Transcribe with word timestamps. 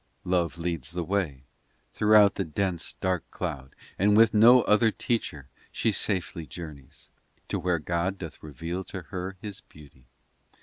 Love 0.23 0.57
leads 0.57 0.93
the 0.93 1.03
way 1.03 1.43
Throughout 1.93 2.33
the 2.33 2.43
dense, 2.43 2.93
dark 2.93 3.23
cloud 3.29 3.75
And 3.99 4.17
with 4.17 4.33
no 4.33 4.63
other 4.63 4.89
teacher 4.89 5.47
She 5.71 5.91
safely 5.91 6.47
journeys 6.47 7.11
To 7.49 7.59
where 7.59 7.77
God 7.77 8.17
doth 8.17 8.41
reveal 8.41 8.83
to 8.85 9.03
her 9.09 9.37
His 9.41 9.61
beauty. 9.61 10.07